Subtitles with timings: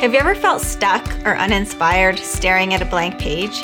[0.00, 3.62] Have you ever felt stuck or uninspired staring at a blank page?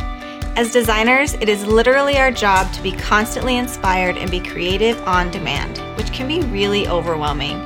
[0.54, 5.30] As designers, it is literally our job to be constantly inspired and be creative on
[5.30, 7.58] demand, which can be really overwhelming.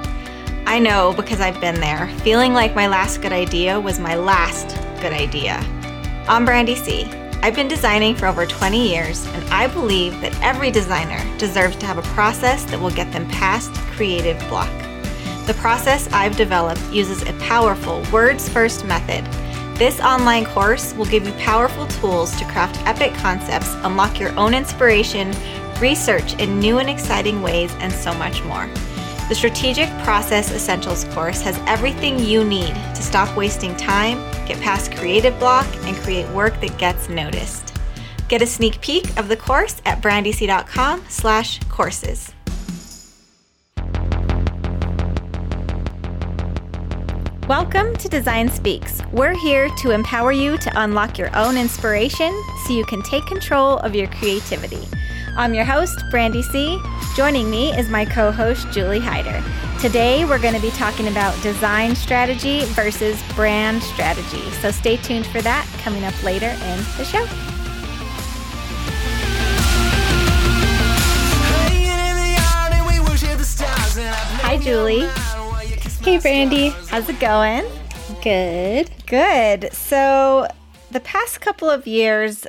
[0.66, 4.76] I know because I've been there, feeling like my last good idea was my last
[5.00, 5.56] good idea.
[6.28, 7.10] I'm Brandy C.
[7.42, 11.87] I've been designing for over 20 years, and I believe that every designer deserves to
[11.87, 14.71] have a process that will get them past creative block.
[15.51, 19.24] The process I've developed uses a powerful words first method.
[19.77, 24.54] This online course will give you powerful tools to craft epic concepts, unlock your own
[24.54, 25.34] inspiration,
[25.80, 28.68] research in new and exciting ways, and so much more.
[29.28, 34.92] The Strategic Process Essentials course has everything you need to stop wasting time, get past
[34.92, 37.76] creative block, and create work that gets noticed.
[38.28, 42.32] Get a sneak peek of the course at brandyc.com slash courses.
[47.50, 49.02] Welcome to Design Speaks.
[49.10, 52.32] We're here to empower you to unlock your own inspiration
[52.65, 54.87] so you can take control of your creativity.
[55.37, 56.78] I'm your host, Brandy C.
[57.16, 59.43] Joining me is my co host, Julie Hyder.
[59.80, 64.48] Today, we're going to be talking about design strategy versus brand strategy.
[64.62, 67.27] So stay tuned for that coming up later in the show.
[74.43, 75.40] Hi, Julie.
[76.03, 76.70] Hey, Brandy.
[76.89, 77.65] How's it going?
[78.23, 78.91] Good.
[79.06, 79.70] Good.
[79.70, 80.48] So,
[80.91, 82.47] the past couple of years,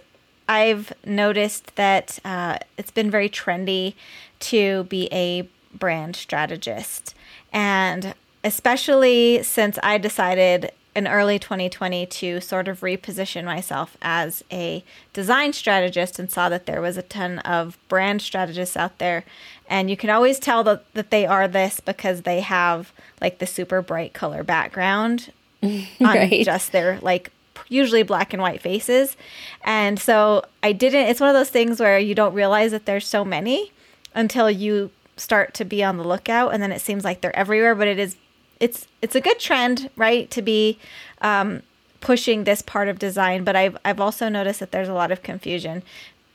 [0.47, 3.95] I've noticed that uh, it's been very trendy
[4.39, 7.13] to be a brand strategist.
[7.51, 14.83] And especially since I decided in early 2020 to sort of reposition myself as a
[15.13, 19.23] design strategist and saw that there was a ton of brand strategists out there.
[19.69, 23.47] And you can always tell that, that they are this because they have like the
[23.47, 25.31] super bright color background
[25.63, 27.31] on just their like
[27.69, 29.15] usually black and white faces.
[29.63, 33.07] And so I didn't, it's one of those things where you don't realize that there's
[33.07, 33.71] so many
[34.13, 37.75] until you start to be on the lookout and then it seems like they're everywhere,
[37.75, 38.17] but it is,
[38.61, 40.31] it's, it's a good trend, right?
[40.31, 40.79] To be,
[41.21, 41.63] um,
[41.99, 45.21] pushing this part of design, but I've, I've also noticed that there's a lot of
[45.21, 45.83] confusion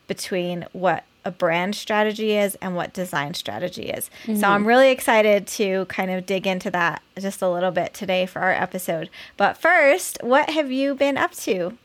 [0.07, 4.09] between what a brand strategy is and what design strategy is.
[4.39, 8.27] So I'm really excited to kind of dig into that just a little bit today
[8.27, 9.11] for our episode.
[9.37, 11.77] But first, what have you been up to?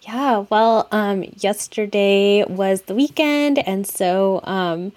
[0.00, 4.92] Yeah, well, um, yesterday was the weekend, and so um,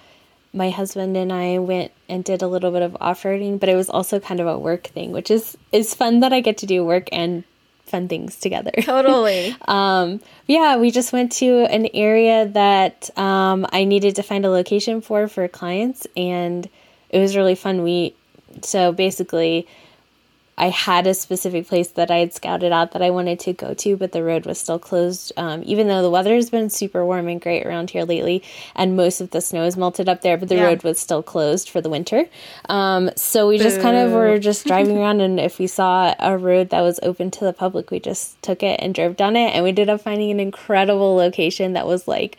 [0.53, 3.75] my husband and I went and did a little bit of off roading, but it
[3.75, 6.65] was also kind of a work thing, which is is fun that I get to
[6.65, 7.43] do work and
[7.85, 8.71] fun things together.
[8.81, 9.55] Totally.
[9.67, 14.49] Um, yeah, we just went to an area that um, I needed to find a
[14.49, 16.67] location for for clients, and
[17.09, 17.83] it was really fun.
[17.83, 18.15] We
[18.61, 19.67] so basically,
[20.59, 23.73] I had a specific place that I had scouted out that I wanted to go
[23.75, 25.31] to, but the road was still closed.
[25.37, 28.43] Um, even though the weather has been super warm and great around here lately,
[28.75, 30.65] and most of the snow is melted up there, but the Yeah.
[30.65, 32.25] road was still closed for the winter.
[32.67, 36.37] Um, so we just kind of were just driving around, and if we saw a
[36.37, 39.55] road that was open to the public, we just took it and drove down it,
[39.55, 42.37] and we ended up finding an incredible location that was like.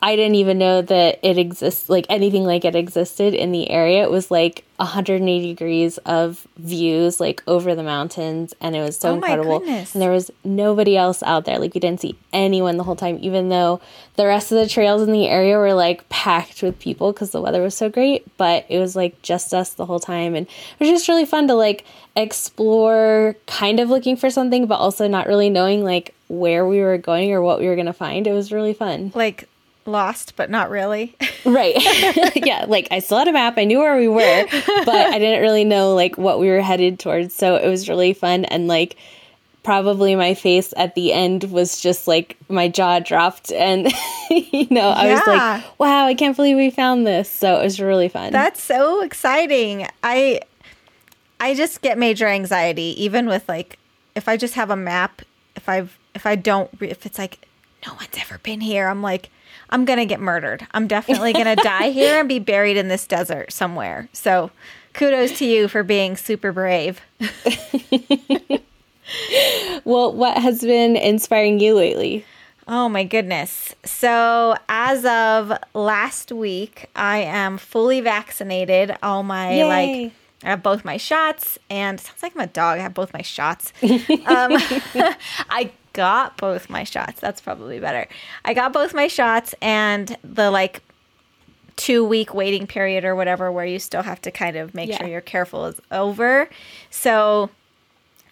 [0.00, 4.04] I didn't even know that it exists, like anything like it existed in the area.
[4.04, 9.10] It was like 180 degrees of views, like over the mountains, and it was so
[9.10, 9.58] Oh incredible.
[9.58, 9.94] goodness.
[9.96, 11.58] And there was nobody else out there.
[11.58, 13.80] Like we didn't see anyone the whole time, even though
[14.14, 17.40] the rest of the trails in the area were like packed with people because the
[17.40, 18.24] weather was so great.
[18.36, 21.48] But it was like just us the whole time, and it was just really fun
[21.48, 26.66] to like explore, kind of looking for something, but also not really knowing like where
[26.66, 28.26] we were going or what we were gonna find.
[28.28, 29.10] It was really fun.
[29.14, 29.48] like
[29.88, 31.16] lost, but not really.
[31.44, 31.76] Right.
[32.36, 33.54] yeah, like I still had a map.
[33.56, 34.44] I knew where we were,
[34.84, 37.34] but I didn't really know like what we were headed towards.
[37.34, 38.96] So it was really fun and like
[39.62, 43.90] probably my face at the end was just like my jaw dropped and
[44.30, 47.80] you know, I was like, "Wow, I can't believe we found this." So it was
[47.80, 48.32] really fun.
[48.32, 49.86] That's so exciting.
[50.02, 50.40] I
[51.40, 53.78] I just get major anxiety even with like
[54.14, 55.22] if I just have a map,
[55.54, 57.47] if I've if I don't re- if it's like
[57.86, 59.30] no one's ever been here, I'm like
[59.70, 60.66] I'm going to get murdered.
[60.72, 64.08] I'm definitely going to die here and be buried in this desert somewhere.
[64.12, 64.50] So,
[64.94, 67.00] kudos to you for being super brave.
[69.84, 72.24] well, what has been inspiring you lately?
[72.66, 73.74] Oh my goodness.
[73.84, 78.96] So, as of last week, I am fully vaccinated.
[79.02, 79.64] All my Yay.
[80.04, 80.12] like
[80.44, 82.78] I have both my shots and sounds like I'm a dog.
[82.78, 83.72] I have both my shots.
[83.82, 84.52] um,
[85.50, 87.20] I got both my shots.
[87.20, 88.06] That's probably better.
[88.44, 90.80] I got both my shots and the like
[91.74, 94.98] two week waiting period or whatever where you still have to kind of make Yeah.
[94.98, 96.48] sure you're careful is over.
[96.90, 97.50] So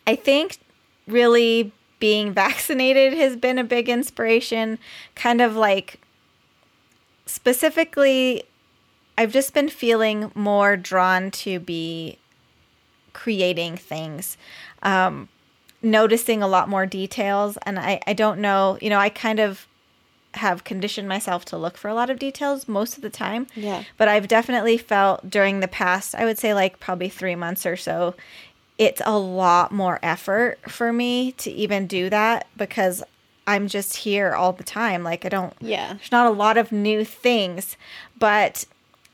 [0.06, 0.58] I think
[1.08, 4.78] really being vaccinated has been a big inspiration.
[5.16, 5.98] Kind of like
[7.26, 8.44] specifically,
[9.18, 12.18] I've just been feeling more drawn to be
[13.12, 14.36] creating things,
[14.82, 15.28] um,
[15.86, 17.56] noticing a lot more details.
[17.64, 19.66] And I, I don't know, you know, I kind of
[20.34, 23.46] have conditioned myself to look for a lot of details most of the time.
[23.54, 23.84] Yeah.
[23.96, 27.76] But I've definitely felt during the past, I would say like probably three months or
[27.76, 28.14] so,
[28.76, 33.02] it's a lot more effort for me to even do that because
[33.46, 35.02] I'm just here all the time.
[35.02, 35.94] Like I don't Yeah.
[35.94, 37.76] there's not a lot of new things,
[38.18, 38.66] but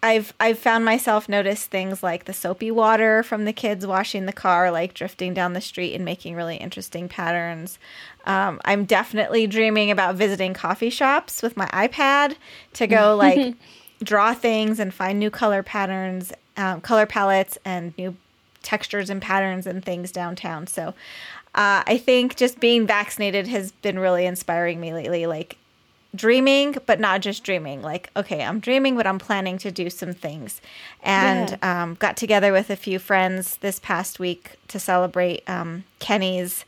[0.02, 4.32] I've I've found myself notice things like the soapy water from the kids washing the
[4.32, 7.78] car, like drifting down the street and making really interesting patterns.
[8.26, 12.36] Um, I'm definitely dreaming about visiting coffee shops with my iPad
[12.74, 13.54] to go like
[14.02, 18.16] draw things and find new color patterns, um, color palettes, and new
[18.62, 20.66] textures and patterns and things downtown.
[20.66, 20.88] So
[21.54, 25.26] uh, I think just being vaccinated has been really inspiring me lately.
[25.26, 25.58] Like
[26.14, 27.82] dreaming, but not just dreaming.
[27.82, 30.60] Like, okay, I'm dreaming, but I'm planning to do some things.
[31.02, 36.64] And um, got together with a few friends this past week to celebrate um, Kenny's.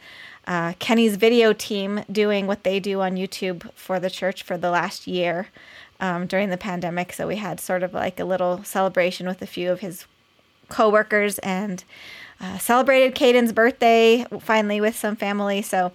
[0.47, 4.69] Uh, Kenny's video team doing what they do on YouTube for the church for the
[4.69, 5.49] last year
[6.01, 7.15] um, during the pandemic.
[7.15, 10.05] So we had sort of like a little celebration with a few of his
[10.69, 11.83] coworkers and
[12.41, 15.63] uh, celebrated Caden's birthday finally with some family.
[15.63, 15.93] So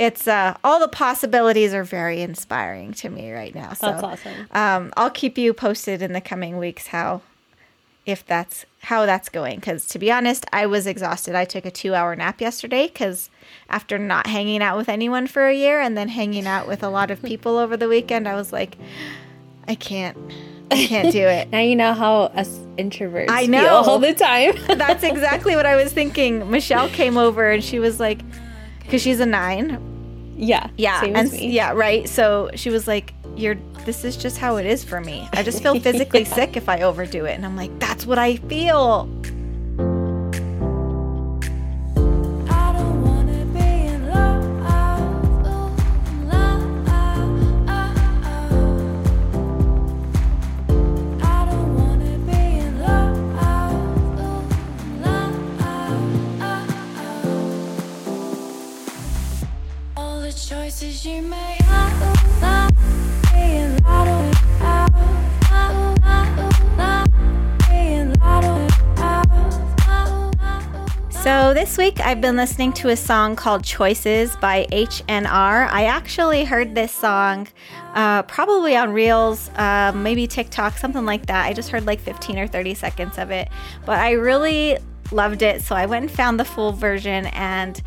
[0.00, 3.74] it's uh, all the possibilities are very inspiring to me right now.
[3.74, 4.46] So That's awesome.
[4.52, 7.20] um, I'll keep you posted in the coming weeks how
[8.06, 11.70] if that's how that's going because to be honest i was exhausted i took a
[11.70, 13.28] two hour nap yesterday because
[13.68, 16.88] after not hanging out with anyone for a year and then hanging out with a
[16.88, 18.78] lot of people over the weekend i was like
[19.68, 20.16] i can't
[20.70, 22.48] i can't do it Now you know how us
[22.78, 23.82] introverts I feel know.
[23.86, 24.54] all the time.
[24.78, 28.22] that's exactly what i was thinking michelle came over and she was like
[28.80, 29.89] because she's a nine
[30.40, 30.68] yeah.
[30.76, 32.08] yeah and yeah right?
[32.08, 35.28] So she was like you're this is just how it is for me.
[35.32, 37.32] I just feel physically sick if i overdo it.
[37.32, 39.08] And i'm like that's what i feel
[71.22, 75.68] So this week I've been listening to a song called Choices by HNR.
[75.68, 77.46] I actually heard this song
[77.92, 81.44] uh, probably on Reels, uh, maybe TikTok, something like that.
[81.44, 83.50] I just heard like 15 or 30 seconds of it,
[83.84, 84.78] but I really
[85.12, 85.60] loved it.
[85.60, 87.82] So I went and found the full version and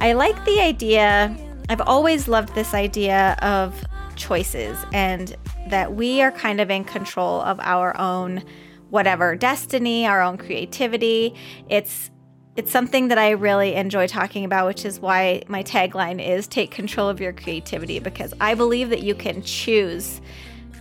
[0.00, 1.36] I like the idea.
[1.68, 3.84] I've always loved this idea of
[4.16, 5.36] choices and
[5.68, 8.42] that we are kind of in control of our own
[8.88, 11.34] whatever destiny, our own creativity.
[11.68, 12.10] It's
[12.58, 16.72] it's something that I really enjoy talking about, which is why my tagline is take
[16.72, 20.20] control of your creativity because I believe that you can choose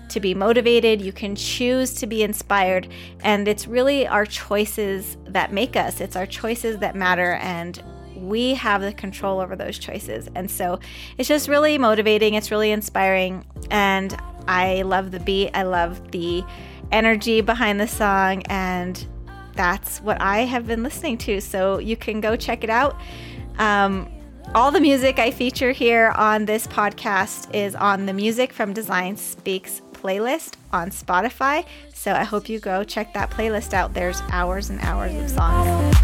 [0.09, 2.87] to be motivated, you can choose to be inspired,
[3.19, 6.01] and it's really our choices that make us.
[6.01, 7.79] It's our choices that matter and
[8.15, 10.27] we have the control over those choices.
[10.33, 10.79] And so
[11.19, 16.43] it's just really motivating, it's really inspiring, and I love the beat, I love the
[16.91, 19.05] energy behind the song and
[19.57, 21.41] that's what I have been listening to.
[21.41, 22.95] So you can go check it out.
[23.57, 24.09] Um,
[24.55, 29.17] all the music I feature here on this podcast is on the Music from Design
[29.17, 31.65] Speaks playlist on Spotify.
[31.93, 33.93] So I hope you go check that playlist out.
[33.93, 35.97] There's hours and hours of songs.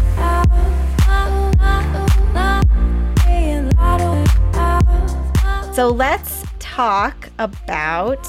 [5.74, 8.28] So let's talk about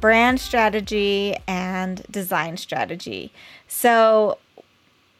[0.00, 3.32] brand strategy and design strategy.
[3.74, 4.36] So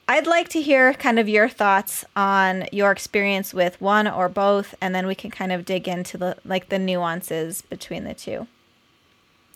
[0.07, 4.75] I'd like to hear kind of your thoughts on your experience with one or both
[4.79, 8.47] and then we can kind of dig into the like the nuances between the two.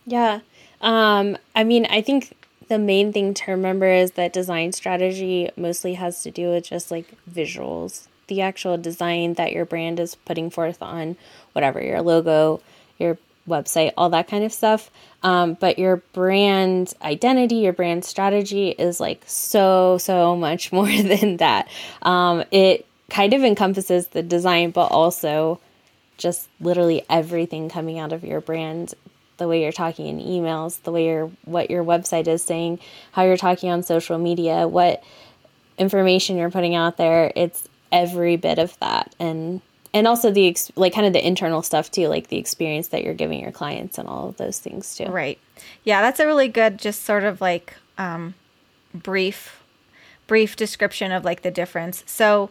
[0.06, 0.40] Yeah.
[0.80, 2.36] Um, I mean, I think
[2.68, 6.90] the main thing to remember is that design strategy mostly has to do with just
[6.90, 11.16] like visuals, the actual design that your brand is putting forth on
[11.52, 12.62] whatever your logo,
[12.98, 14.90] your website, all that kind of stuff.
[15.22, 21.38] Um, but your brand identity, your brand strategy is like so, so much more than
[21.38, 21.68] that.
[22.02, 25.60] Um, it kind of encompasses the design, but also
[26.16, 28.94] just literally everything coming out of your brand
[29.36, 32.78] the way you're talking in emails the way your what your website is saying
[33.12, 35.02] how you're talking on social media what
[35.76, 39.60] information you're putting out there it's every bit of that and
[39.94, 43.02] and also the ex- like kind of the internal stuff too like the experience that
[43.04, 45.38] you're giving your clients and all of those things too Right.
[45.84, 48.34] Yeah, that's a really good, just sort of like um,
[48.94, 49.62] brief,
[50.26, 52.02] brief description of like the difference.
[52.06, 52.50] So,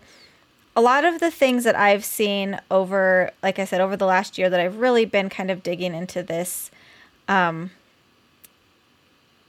[0.78, 4.38] a lot of the things that I've seen over, like I said, over the last
[4.38, 6.70] year that I've really been kind of digging into this
[7.30, 7.72] um,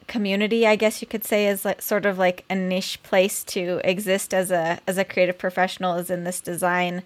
[0.07, 3.81] community, I guess you could say, is like sort of like a niche place to
[3.83, 7.02] exist as a as a creative professional is in this design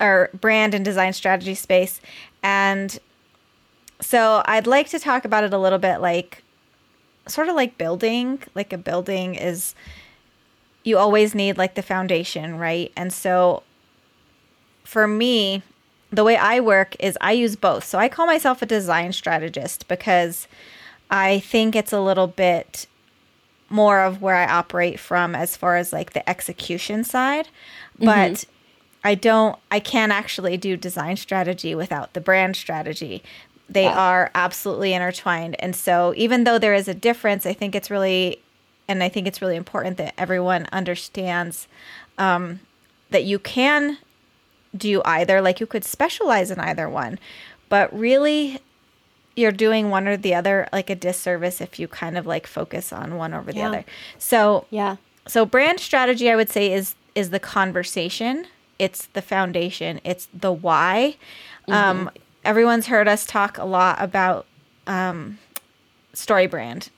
[0.00, 2.00] or brand and design strategy space,
[2.42, 2.98] and
[4.00, 6.42] so I'd like to talk about it a little bit like
[7.26, 9.74] sort of like building, like a building is
[10.82, 12.92] you always need like the foundation, right?
[12.96, 13.62] And so
[14.84, 15.62] for me,
[16.10, 17.84] the way I work is I use both.
[17.84, 20.46] So I call myself a design strategist because
[21.10, 22.86] I think it's a little bit
[23.70, 27.48] more of where I operate from as far as like the execution side.
[27.98, 28.50] But mm-hmm.
[29.04, 33.22] I don't, I can't actually do design strategy without the brand strategy.
[33.68, 33.98] They Yeah.
[33.98, 35.56] are absolutely intertwined.
[35.60, 38.38] And so even though there is a difference, I think it's really,
[38.88, 41.68] and I think it's really important that everyone understands
[42.18, 42.60] um,
[43.10, 43.98] that you can
[44.76, 47.18] do either, like you could specialize in either one,
[47.68, 48.58] but really
[49.36, 52.92] you're doing one or the other like a disservice if you kind of like focus
[52.92, 53.68] on one over the Yeah.
[53.68, 53.84] other.
[54.18, 54.96] So yeah
[55.26, 58.46] so brand strategy i would say is is the conversation
[58.78, 61.16] it's the foundation it's the why.
[61.70, 62.10] Um
[62.44, 64.46] everyone's heard us talk a lot about
[64.86, 65.38] um
[66.12, 66.90] story brand.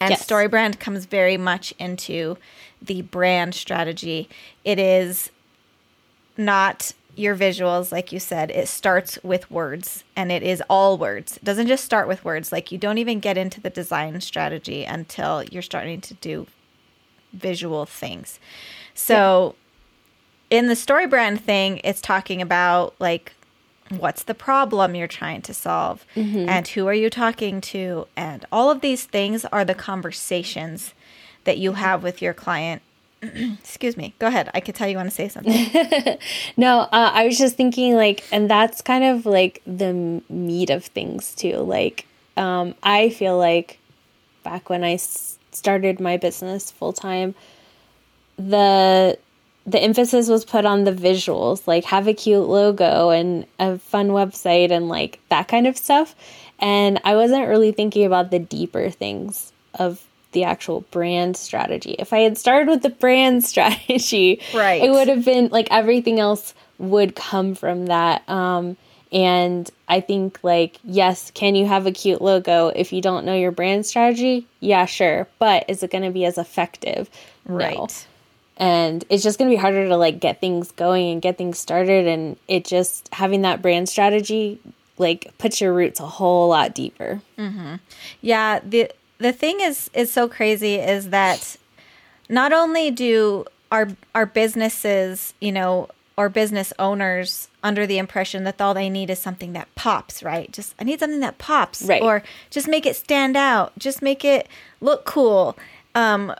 [0.00, 0.22] And Yes.
[0.24, 2.38] story brand comes very much into
[2.80, 4.28] the brand strategy.
[4.64, 5.30] It is
[6.36, 8.50] not your visuals like you said.
[8.50, 11.36] It starts with words and it is all words.
[11.36, 12.52] It doesn't just start with words.
[12.52, 16.46] Like you don't even get into the design strategy until you're starting to do
[17.32, 18.38] visual things.
[18.94, 19.54] So
[20.50, 23.32] in the story brand thing, it's talking about like
[23.88, 26.04] what's the problem you're trying to solve
[26.48, 30.94] and who are you talking to and all of these things are the conversations
[31.44, 32.82] that you have with your client.
[33.22, 34.14] Excuse me.
[34.18, 34.48] Go ahead.
[34.54, 36.18] I could tell you want to say something.
[36.56, 40.84] No, uh, I was just thinking like, and that's kind of like the meat of
[40.84, 41.56] things too.
[41.56, 43.78] Like, um, I feel like
[44.44, 47.34] back when I s- started my business full time,
[48.38, 49.18] the
[49.66, 54.08] the emphasis was put on the visuals, like have a cute logo and a fun
[54.08, 56.14] website and like that kind of stuff.
[56.58, 61.96] And I wasn't really thinking about the deeper things of the actual brand strategy.
[61.98, 64.82] If I had started with the brand strategy, Right.
[64.82, 68.28] it would have been like everything else would come from that.
[68.28, 68.76] Um,
[69.12, 73.34] and I think like yes, can you have a cute logo if you don't know
[73.34, 74.46] your brand strategy?
[74.60, 75.26] Yeah, sure.
[75.38, 77.10] But is it going to be as effective?
[77.48, 78.06] No right.
[78.60, 81.58] And it's just going to be harder to like get things going and get things
[81.58, 84.60] started and it just having that brand strategy
[84.98, 87.20] like puts your roots a whole lot deeper
[88.20, 91.56] Yeah, the the thing is is so crazy is that
[92.28, 98.60] not only do our our businesses, you know, or business owners under the impression that
[98.60, 100.50] all they need is something that pops, right?
[100.52, 102.02] Just I need something that pops Right.
[102.02, 104.48] or just make it stand out, just make it
[104.80, 105.56] look cool.
[105.94, 106.34] Um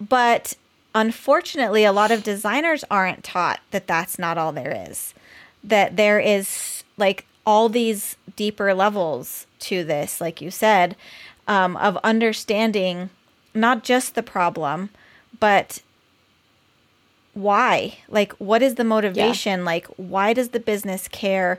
[0.00, 0.54] but
[0.96, 5.12] unfortunately a lot of designers aren't taught that that's not all there is.
[5.62, 10.96] That there is like all these deeper levels to this, like you said,
[11.46, 13.10] um, of understanding
[13.54, 14.88] not just the problem,
[15.38, 15.82] but
[17.34, 17.98] why.
[18.08, 19.64] Like, what is the motivation?
[19.66, 21.58] Like, why does the business care?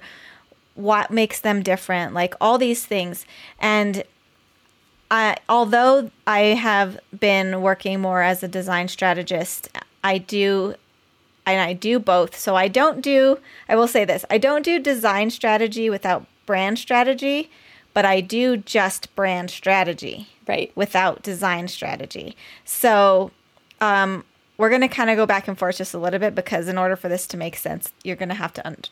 [0.74, 2.16] What makes them different?
[2.16, 3.26] Like, all these things.
[3.60, 4.04] And
[5.10, 9.70] I, although I have been working more as a design strategist,
[10.04, 10.76] I do
[11.46, 12.38] and I do both.
[12.38, 16.78] So I don't do, I will say this I don't do design strategy without brand
[16.78, 17.50] strategy,
[17.94, 22.36] but I do just brand strategy right without design strategy.
[22.66, 23.32] So
[23.80, 24.24] um,
[24.58, 26.78] we're going to kind of go back and forth just a little bit because in
[26.78, 28.84] order for this to make sense, you're going to have to un-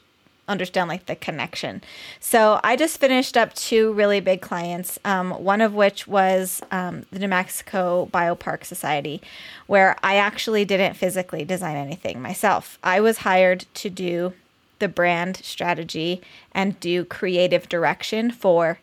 [0.47, 1.81] understand like the connection.
[2.19, 7.05] So I just finished up two really big clients, um, one of which was um,
[7.11, 9.21] the New Mexico Biopark Society,
[9.67, 12.77] where I actually didn't physically design anything myself.
[12.83, 14.33] I was hired to do
[14.79, 16.21] the brand strategy
[16.51, 18.79] and do creative direction for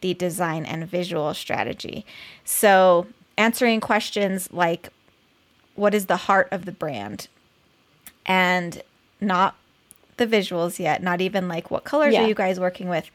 [0.00, 2.04] the design and visual strategy.
[2.44, 4.90] So, answering questions like
[5.74, 7.28] what is the heart of the brand
[8.26, 8.82] and
[9.20, 9.56] not
[10.20, 12.22] the visuals yet, not even like what colors Yeah.
[12.22, 13.10] are you guys working with?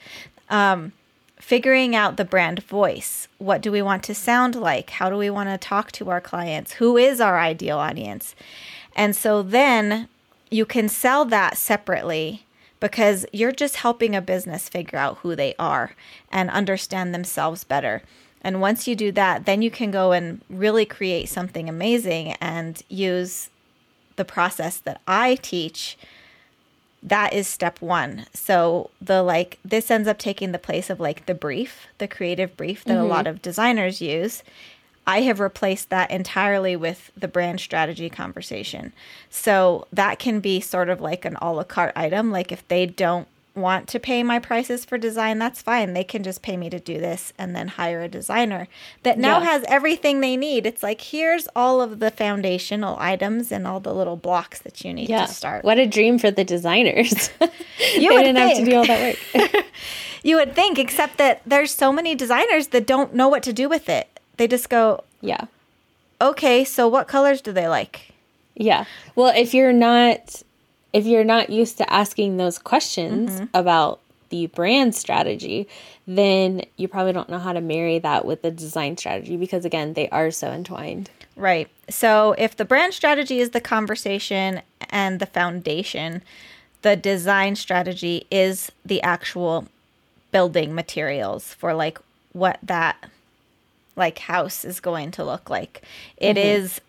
[0.49, 0.91] Um,
[1.39, 3.27] figuring out the brand voice.
[3.37, 4.89] What do we want to sound like?
[4.89, 6.73] How do we want to talk to our clients?
[6.73, 8.35] Who is our ideal audience?
[8.95, 10.07] And so then
[10.49, 12.45] you can sell that separately
[12.79, 15.91] because you're just helping a business figure out who they are
[16.31, 18.01] and understand themselves better.
[18.41, 22.81] And once you do that, then you can go and really create something amazing and
[22.89, 23.49] use
[24.15, 25.97] the process that I teach.
[27.05, 28.25] That is step one.
[28.33, 32.57] So the like this ends up taking the place of like the brief, the creative
[32.57, 33.09] brief that a mm-hmm.
[33.09, 34.41] lot of designers use.
[35.07, 38.91] I have replaced that entirely with the brand strategy conversation.
[39.29, 42.31] So that can be sort of like an a la carte item.
[42.31, 45.93] Like if they don't want to pay my prices for design, that's fine.
[45.93, 48.67] They can just pay me to do this and then hire a designer
[49.03, 49.45] that now Yeah.
[49.45, 50.65] has everything they need.
[50.65, 54.93] It's like, here's all of the foundational items and all the little blocks that you
[54.93, 55.25] need Yeah.
[55.25, 55.63] to start.
[55.63, 57.29] What a dream for the designers.
[57.95, 59.65] You didn't have to do all that work.
[60.23, 63.69] You would think, except that there's so many designers that don't know what to do
[63.69, 64.07] with it.
[64.37, 65.45] They just go, yeah.
[66.19, 68.11] okay, so what colors do they like?
[68.55, 68.85] Yeah.
[69.15, 70.41] Well, if you're not
[70.95, 73.45] if you're not used to asking those questions Mm-hmm.
[73.53, 73.99] about
[74.29, 75.67] the brand strategy,
[76.07, 79.93] then you probably don't know how to marry that with the design strategy because again,
[79.93, 81.09] they are so entwined.
[81.35, 81.69] Right.
[81.89, 86.21] So if the brand strategy is the conversation and the foundation,
[86.81, 89.65] the design strategy is the actual
[90.31, 91.99] building materials for like
[92.33, 92.95] what that
[93.95, 95.81] like house is going to look like.
[96.17, 96.81] It is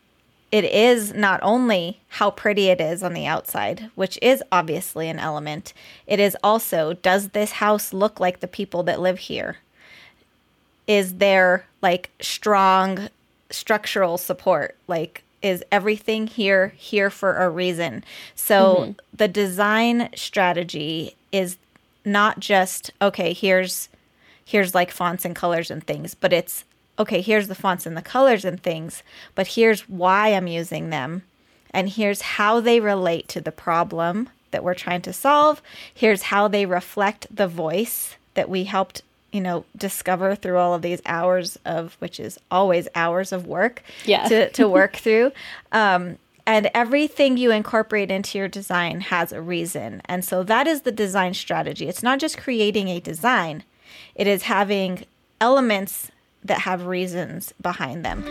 [0.57, 5.19] it is not only how pretty it is on the outside, which is obviously an
[5.19, 5.73] element.
[6.07, 9.59] It is also does this house look like the people that live here?
[10.87, 13.09] is there like strong
[13.51, 18.93] structural support like is everything here here for a reason so mm-hmm.
[19.15, 21.57] the design strategy is
[22.05, 23.89] not just okay here's
[24.45, 26.65] here's like fonts and colors and things but it's
[26.99, 29.03] okay here's the fonts and the colors and things
[29.35, 31.23] but here's why i'm using them
[31.71, 35.61] and here's how they relate to the problem that we're trying to solve.
[35.93, 40.81] Here's how they reflect the voice that we helped you know discover through all of
[40.81, 44.27] these hours of which is always hours of work Yeah.
[44.29, 45.33] to, to work through.
[45.73, 50.01] Um, and everything you incorporate into your design has a reason.
[50.07, 51.89] And so that is the design strategy.
[51.89, 53.65] It's not just creating a design.
[54.15, 55.05] It is having
[55.41, 56.11] elements
[56.47, 58.25] that have reasons behind them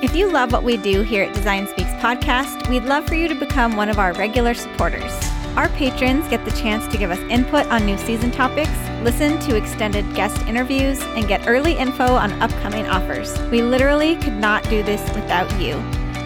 [0.00, 3.26] if you love what we do here at Design Speaks Podcast, we'd love for you
[3.26, 5.12] to become one of our regular supporters.
[5.56, 8.70] Our patrons get the chance to give us input on new season topics,
[9.02, 13.36] listen to extended guest interviews, and get early info on upcoming offers.
[13.50, 15.72] We literally could not do this without you.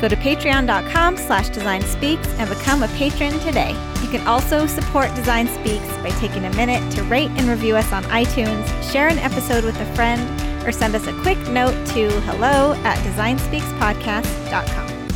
[0.02, 3.74] Go to patreon.com slash design speaks and become a patron today.
[4.12, 7.90] You can also support Design Speaks by taking a minute to rate and review us
[7.94, 10.20] on iTunes, share an episode with a friend,
[10.66, 15.08] or send us a quick note to hello at designspeakspodcast.com.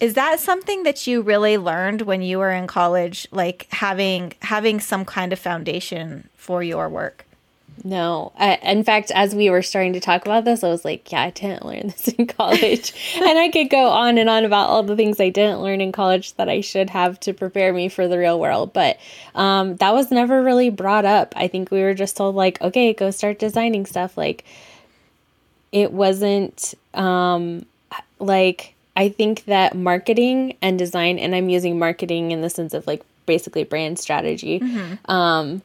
[0.00, 4.80] Is that something that you really learned when you were in college, like having having
[4.80, 7.26] some kind of foundation for your work?
[7.86, 8.32] No.
[8.38, 11.24] I, in fact, as we were starting to talk about this, I was like, yeah,
[11.24, 12.94] I didn't learn this in college.
[13.16, 15.92] and I could go on and on about all the things I didn't learn in
[15.92, 18.72] college that I should have to prepare me for the real world.
[18.72, 18.98] But
[19.34, 21.34] um, that was never really brought up.
[21.36, 24.16] I think we were just told, like, okay, go start designing stuff.
[24.16, 24.46] Like,
[25.70, 27.66] it wasn't um,
[28.18, 32.86] like, I think that marketing and design, and I'm using marketing in the sense of
[32.86, 34.62] like basically brand strategy,
[35.06, 35.62] um,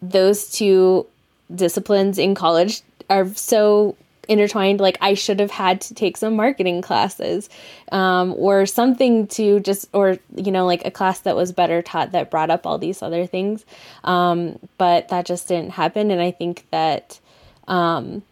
[0.00, 1.06] those two
[1.54, 3.96] disciplines in college are so
[4.28, 7.50] intertwined like i should have had to take some marketing classes
[7.90, 12.12] um, or something to just or you know like a class that was better taught
[12.12, 13.64] that brought up all these other things
[14.04, 17.18] um, but that just didn't happen and i think that
[17.66, 18.22] um,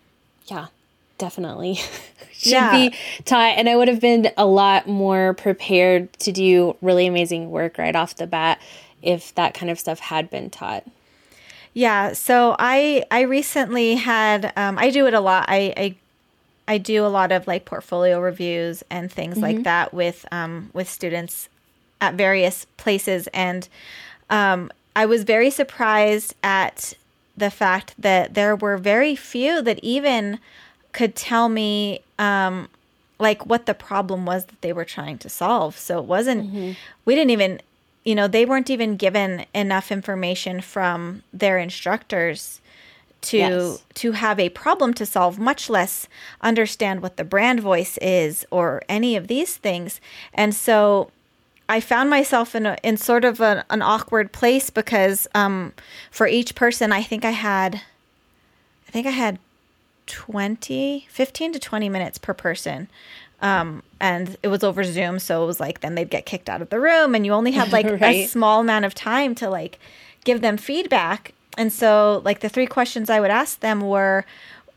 [0.46, 0.66] yeah
[1.18, 1.74] definitely
[2.32, 2.70] should Yeah.
[2.70, 7.50] be taught and i would have been a lot more prepared to do really amazing
[7.50, 8.60] work right off the bat
[9.02, 10.86] if that kind of stuff had been taught
[11.72, 15.46] Yeah, so I I recently had um, I do it a lot.
[15.48, 15.94] I, I
[16.66, 20.88] I do a lot of like portfolio reviews and things like that with um, with
[20.88, 21.48] students
[22.00, 23.68] at various places, and
[24.30, 26.94] um, I was very surprised at
[27.36, 30.38] the fact that there were very few that even
[30.92, 32.68] could tell me um,
[33.18, 35.78] like what the problem was that they were trying to solve.
[35.78, 37.60] So it wasn't we didn't even
[38.04, 42.60] you know they weren't even given enough information from their instructors
[43.20, 43.84] to Yes.
[43.94, 46.08] to have a problem to solve much less
[46.40, 50.00] understand what the brand voice is or any of these things
[50.32, 51.10] and so
[51.68, 55.72] I found myself in a, in sort of a, an awkward place because um,
[56.10, 57.82] for each person I think I had
[58.88, 59.38] I think I had
[60.06, 62.88] 20 15 to 20 minutes per person
[63.42, 66.62] Um, and it was over Zoom, so it was like then they'd get kicked out
[66.62, 69.78] of the room, and you only had like a small amount of time to like
[70.24, 71.32] give them feedback.
[71.56, 74.24] And so, like the three questions I would ask them were,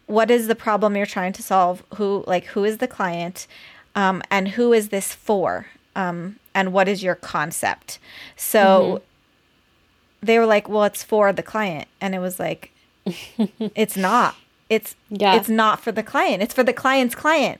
[0.08, 1.84] "What is the problem you're trying to solve?
[1.96, 3.48] Who like who is the client,
[3.96, 5.68] um, and who is this for?
[5.96, 8.00] Um, and what is your concept?"
[8.36, 9.02] So
[10.22, 12.72] they were like, "Well, it's for the client," and it was like,
[13.76, 14.36] "It's not.
[14.70, 15.36] It's Yeah.
[15.36, 16.42] It's not for the client.
[16.42, 17.60] It's for the client's client."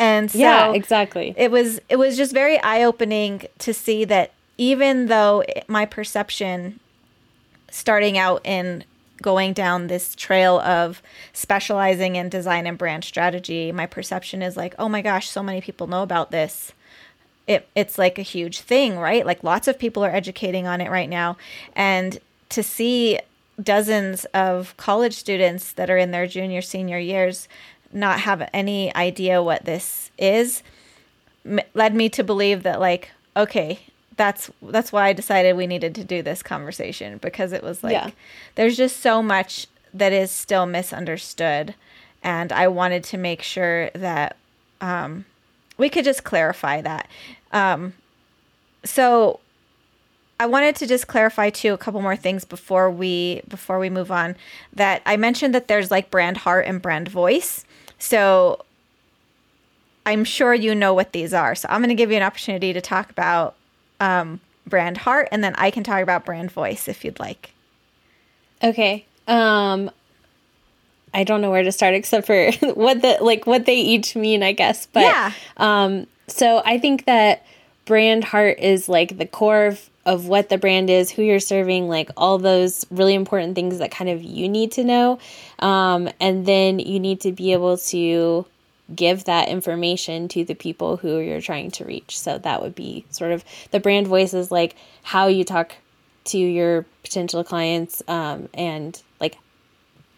[0.00, 1.34] And so yeah, exactly.
[1.36, 6.80] it was it was just very eye opening to see that even though my perception
[7.70, 8.82] starting out in
[9.20, 11.02] going down this trail of
[11.34, 15.60] specializing in design and brand strategy, my perception is like, oh my gosh, so many
[15.60, 16.72] people know about this.
[17.46, 19.26] It, it's like a huge thing, right?
[19.26, 21.36] Like lots of people are educating on it right now.
[21.76, 23.18] And to see
[23.62, 27.48] dozens of college students that are in their junior, senior years
[27.92, 30.62] not have any idea what this is
[31.44, 33.80] m- led me to believe that like okay
[34.16, 37.92] that's that's why i decided we needed to do this conversation because it was like
[37.92, 38.10] Yeah.
[38.54, 41.74] there's just so much that is still misunderstood
[42.22, 44.36] and i wanted to make sure that
[44.80, 45.24] um,
[45.76, 47.08] we could just clarify that
[47.52, 47.92] um,
[48.84, 49.40] so
[50.40, 54.10] I wanted to just clarify too a couple more things before we before we move
[54.10, 54.36] on.
[54.72, 57.64] That I mentioned that there's like brand heart and brand voice.
[57.98, 58.64] So
[60.06, 61.54] I'm sure you know what these are.
[61.54, 63.54] So I'm going to give you an opportunity to talk about
[64.00, 67.52] um, brand heart, and then I can talk about brand voice if you'd like.
[68.62, 69.04] Okay.
[69.28, 69.90] Um
[71.12, 74.42] I don't know where to start except for what the like what they each mean,
[74.42, 74.86] I guess.
[74.86, 75.32] But Yeah.
[75.58, 77.44] um so I think that
[77.84, 81.88] brand heart is like the core of, of what the brand is, who you're serving,
[81.88, 85.18] like all those really important things that kind of you need to know.
[85.58, 88.46] Um and then you need to be able to
[88.94, 92.18] give that information to the people who you're trying to reach.
[92.18, 95.76] So that would be sort of the brand voice is like how you talk
[96.24, 99.38] to your potential clients um, and like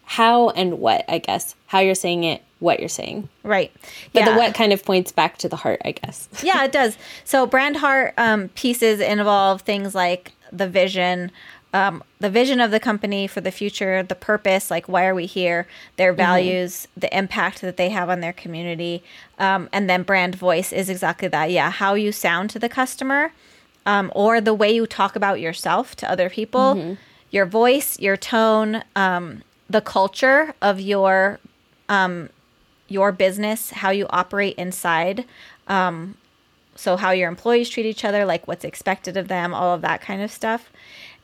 [0.05, 3.29] how and what, I guess, how you're saying it, what you're saying.
[3.43, 3.71] Right.
[4.13, 6.29] But the what kind of points back to the heart, I guess.
[6.43, 6.97] yeah, it does.
[7.25, 11.29] So brand heart um, pieces involve things like the vision,
[11.73, 15.25] um, the vision of the company for the future, the purpose, like why are we
[15.25, 19.03] here, their values, the impact that they have on their community,
[19.39, 21.51] um, and then brand voice is exactly that.
[21.51, 23.33] Yeah, how you sound to the customer,
[23.85, 26.97] um, or the way you talk about yourself to other people,
[27.31, 31.39] your voice, your tone, um, the culture of your
[31.89, 32.29] um,
[32.93, 35.25] your business, how you operate inside.
[35.67, 36.15] Um,
[36.75, 40.01] so how your employees treat each other, like what's expected of them, all of that
[40.01, 40.71] kind of stuff.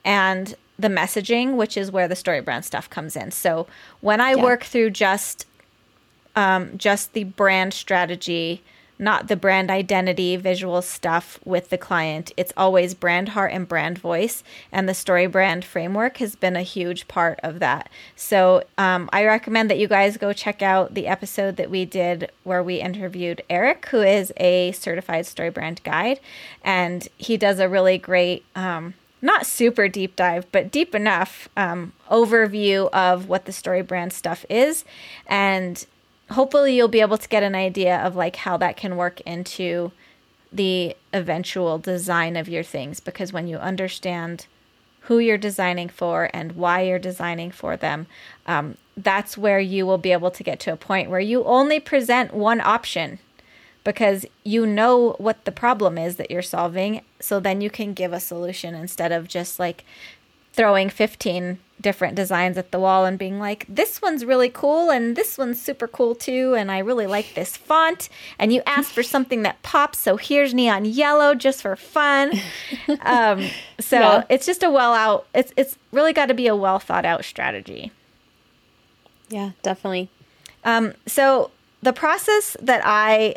[0.03, 3.31] And the messaging, which is where the story brand stuff comes in.
[3.31, 3.67] So
[4.01, 4.43] when I Yeah.
[4.43, 5.45] work through just
[6.35, 8.61] um, just the brand strategy,
[8.99, 12.33] not the brand identity, visual stuff with the client.
[12.35, 14.43] It's always brand heart and brand voice.
[14.73, 17.89] And the story brand framework has been a huge part of that.
[18.17, 22.29] So um, I recommend that you guys go check out the episode that we did
[22.43, 26.19] where we interviewed Eric, who is a certified story brand guide.
[26.61, 28.43] And he does a really great.
[28.55, 34.13] Um, not super deep dive, but deep enough um, overview of what the story brand
[34.13, 34.85] stuff is.
[35.27, 35.85] And
[36.31, 39.91] hopefully you'll be able to get an idea of like how that can work into
[40.51, 44.47] the eventual design of your things because when you understand
[45.01, 48.07] who you're designing for and why you're designing for them
[48.47, 51.79] um, that's where you will be able to get to a point where you only
[51.79, 53.19] present one option
[53.83, 57.01] because you know what the problem is that you're solving.
[57.19, 59.85] So then you can give a solution instead of just like
[60.59, 65.15] throwing 15 different designs at the wall and being like this one's really cool and
[65.15, 69.01] this one's super cool too and I really like this font and you asked for
[69.01, 72.33] something that pops so here's neon yellow just for fun
[73.03, 73.45] um,
[73.79, 74.23] so Yeah.
[74.29, 77.23] it's just a well out it's it's really got to be a well thought out
[77.23, 77.93] strategy
[79.29, 80.09] Yeah, definitely.
[80.65, 83.35] um, so the process that I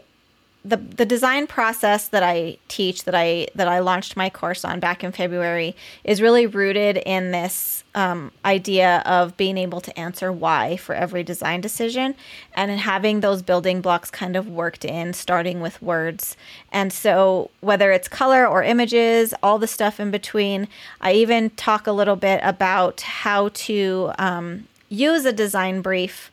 [0.64, 4.78] the the design process that I teach that I that I launched my course on
[4.78, 10.30] back in February is really rooted in this um, idea of being able to answer
[10.30, 12.14] why for every design decision
[12.54, 16.36] and in having those building blocks kind of worked in starting with words.
[16.70, 20.68] And so whether it's color or images all the stuff in between
[21.00, 26.30] I even talk a little bit about how to um, use a design brief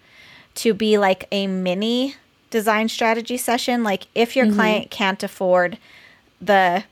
[0.55, 2.15] to be like a mini
[2.49, 3.83] design strategy session.
[3.83, 4.55] Like if your mm-hmm.
[4.55, 5.77] client can't afford
[6.41, 6.83] the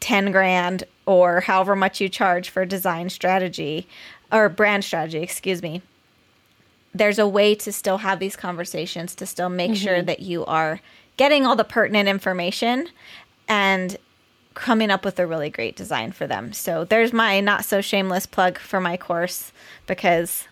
[0.00, 3.86] 10 grand or however much you charge for design strategy
[4.32, 5.82] or brand strategy, excuse me,
[6.94, 10.06] there's a way to still have these conversations to still make sure mm-hmm.
[10.06, 10.80] that you are
[11.16, 12.88] getting all the pertinent information
[13.48, 13.96] and
[14.54, 16.52] coming up with a really great design for them.
[16.52, 19.52] So there's my not so shameless plug for my course
[19.86, 20.48] because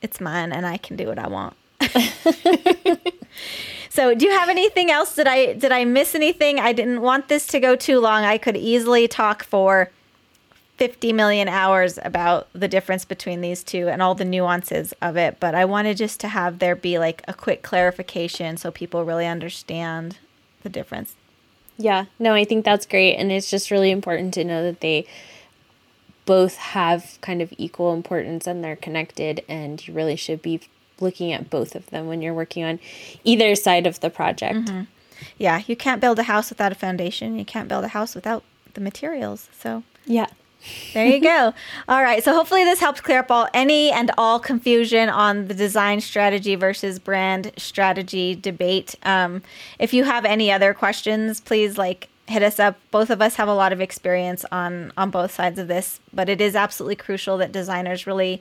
[0.00, 1.56] it's mine and I can do what I want.
[3.92, 6.58] so do you have anything else did I did I miss anything?
[6.58, 8.24] I didn't want this to go too long.
[8.24, 9.90] I could easily talk for
[10.78, 15.36] 50 million hours about the difference between these two and all the nuances of it,
[15.40, 19.26] but I wanted just to have there be like a quick clarification so people really
[19.26, 20.16] understand
[20.62, 21.14] the difference.
[21.76, 23.16] Yeah, no, I think that's great.
[23.16, 25.06] And it's just really important to know that they
[26.24, 30.62] both have kind of equal importance and they're connected, and you really should be
[31.02, 32.78] looking at both of them when you're working on
[33.24, 34.70] either side of the project.
[35.38, 37.38] Yeah, you can't build a house without a foundation.
[37.38, 38.42] You can't build a house without
[38.74, 39.48] the materials.
[39.58, 40.26] So Yeah.
[40.94, 41.54] there you go.
[41.88, 42.22] All right.
[42.24, 46.54] So hopefully this helps clear up all any and all confusion on the design strategy
[46.54, 48.94] versus brand strategy debate.
[49.02, 49.42] Um,
[49.78, 52.78] if you have any other questions, please like hit us up.
[52.92, 56.28] Both of us have a lot of experience on on both sides of this, but
[56.28, 58.40] it is absolutely crucial that designers really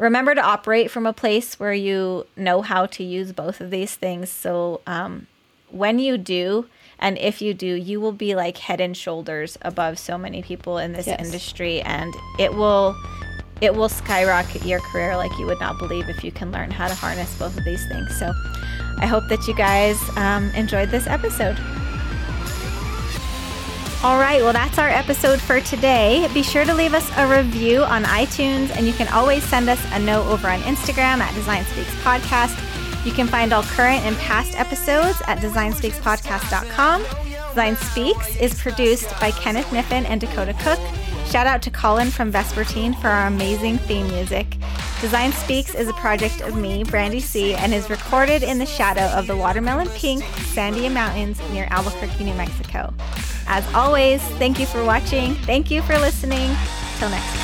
[0.00, 3.94] remember to operate from a place where you know how to use both of these
[3.94, 4.30] things.
[4.30, 5.26] So um,
[5.70, 6.66] when you do
[6.98, 10.78] and if you do you will be like head and shoulders above so many people
[10.78, 11.24] in this Yes.
[11.24, 12.94] industry and it will
[13.60, 16.88] it will skyrocket your career like you would not believe if you can learn how
[16.88, 18.32] to harness both of these things so
[18.98, 21.56] i hope that you guys um, enjoyed this episode
[24.02, 26.26] all right, well, that's our episode for today.
[26.32, 29.78] Be sure to leave us a review on iTunes, and you can always send us
[29.92, 32.56] a note over on Instagram at Design Speaks Podcast.
[33.04, 37.02] You can find all current and past episodes at designspeakspodcast.com.
[37.50, 40.80] Design Speaks is produced by Kenneth Niffen and Dakota Cook.
[41.26, 44.46] Shout out to Colin from Vespertine for our amazing theme music.
[45.02, 49.14] Design Speaks is a project of me, Brandy C, and is recorded in the shadow
[49.14, 50.22] of the watermelon pink
[50.54, 52.94] Sandia Mountains near Albuquerque, New Mexico.
[53.46, 55.34] As always, thank you for watching.
[55.46, 56.54] Thank you for listening.
[56.98, 57.40] Till next time.